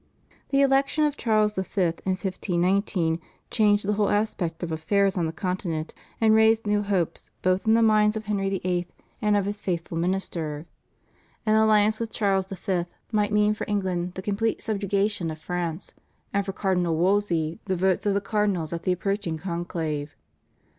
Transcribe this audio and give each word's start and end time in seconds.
The 0.49 0.61
election 0.61 1.03
of 1.03 1.15
Charles 1.15 1.53
V. 1.53 1.61
in 1.79 1.93
1519 2.17 3.19
changed 3.51 3.85
the 3.85 3.93
whole 3.93 4.09
aspect 4.09 4.63
of 4.63 4.71
affairs 4.71 5.15
on 5.15 5.27
the 5.27 5.31
Continent, 5.31 5.93
and 6.19 6.33
raised 6.33 6.65
new 6.65 6.81
hopes 6.81 7.29
both 7.43 7.67
in 7.67 7.75
the 7.75 7.83
minds 7.83 8.15
of 8.17 8.25
Henry 8.25 8.49
VIII. 8.49 8.87
and 9.21 9.37
of 9.37 9.45
his 9.45 9.61
faithful 9.61 9.99
minister. 9.99 10.65
An 11.45 11.53
alliance 11.53 11.99
with 11.99 12.11
Charles 12.11 12.47
V. 12.47 12.85
might 13.11 13.31
mean 13.31 13.53
for 13.53 13.65
England 13.69 14.15
the 14.15 14.23
complete 14.23 14.59
subjugation 14.63 15.29
of 15.29 15.37
France, 15.37 15.93
and 16.33 16.43
for 16.43 16.51
Cardinal 16.51 16.95
Wolsey 16.97 17.59
the 17.65 17.75
votes 17.75 18.07
of 18.07 18.15
the 18.15 18.21
cardinals 18.21 18.73
at 18.73 18.81
the 18.81 18.91
approaching 18.91 19.37
conclave. 19.37 20.15